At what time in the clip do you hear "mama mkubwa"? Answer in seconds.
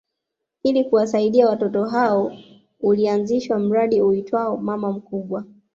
4.57-5.43